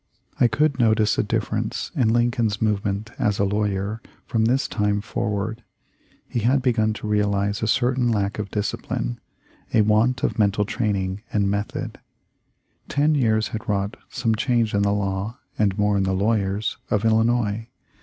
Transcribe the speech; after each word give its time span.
I 0.39 0.47
could 0.47 0.79
notice 0.79 1.19
a 1.19 1.23
difference 1.23 1.91
in 1.95 2.09
Lincoln's 2.11 2.59
movement 2.59 3.11
as 3.19 3.37
a 3.37 3.43
lawyer 3.45 4.01
from 4.25 4.45
this 4.45 4.67
time 4.67 4.99
forward. 4.99 5.63
He 6.27 6.39
had 6.39 6.63
begun 6.63 6.93
to 6.93 7.07
realize 7.07 7.61
a 7.61 7.67
certain 7.67 8.09
lack 8.09 8.39
of 8.39 8.49
discipline— 8.49 9.19
a 9.75 9.81
want 9.83 10.23
of 10.23 10.39
mental 10.39 10.65
training 10.65 11.21
and 11.31 11.51
method. 11.51 11.99
Ten 12.89 13.13
years 13.13 13.49
had 13.49 13.69
wrought 13.69 13.95
some 14.09 14.33
change 14.33 14.73
in 14.73 14.81
the 14.81 14.91
law, 14.91 15.37
and 15.59 15.77
more 15.77 15.97
in 15.97 16.03
the 16.03 16.15
lawyers, 16.15 16.77
of 16.89 17.05
Illinois. 17.05 17.67